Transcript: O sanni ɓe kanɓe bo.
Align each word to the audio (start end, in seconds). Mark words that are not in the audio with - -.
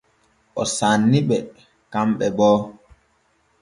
O 0.61 0.63
sanni 0.75 1.19
ɓe 1.27 1.37
kanɓe 1.91 2.25
bo. 2.37 2.49